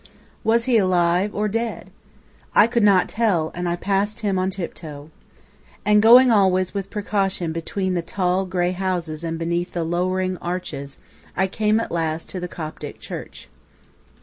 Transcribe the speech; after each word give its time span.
Was 0.43 0.65
he 0.65 0.79
alive 0.79 1.35
or 1.35 1.47
dead? 1.47 1.91
I 2.55 2.65
could 2.65 2.81
not 2.81 3.07
tell, 3.07 3.51
and 3.53 3.69
I 3.69 3.75
passed 3.75 4.21
him 4.21 4.39
on 4.39 4.49
tiptoe. 4.49 5.11
And 5.85 6.01
going 6.01 6.31
always 6.31 6.73
with 6.73 6.89
precaution 6.89 7.51
between 7.51 7.93
the 7.93 8.01
tall, 8.01 8.47
grey 8.47 8.71
houses 8.71 9.23
and 9.23 9.37
beneath 9.37 9.73
the 9.73 9.83
lowering 9.83 10.37
arches, 10.37 10.97
I 11.37 11.45
came 11.45 11.79
at 11.79 11.91
last 11.91 12.31
to 12.31 12.39
the 12.39 12.47
Coptic 12.47 12.99
church. 12.99 13.47